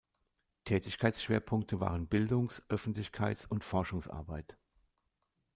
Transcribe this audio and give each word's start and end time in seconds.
Tätigkeitsschwerpunkte 0.63 1.79
waren 1.79 2.07
Bildungs-, 2.07 2.63
Öffentlichkeits- 2.69 3.45
und 3.45 3.63
Forschungsarbeit. 3.63 4.57